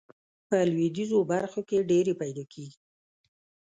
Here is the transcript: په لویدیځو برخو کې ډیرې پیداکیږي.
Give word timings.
په 0.47 0.57
لویدیځو 0.71 1.17
برخو 1.31 1.61
کې 1.69 1.87
ډیرې 1.89 2.13
پیداکیږي. 2.21 2.77